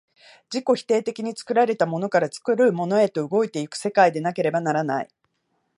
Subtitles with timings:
[0.51, 5.07] 自己否定的に作られたものから作るものへと動いて行く世界でなければならない。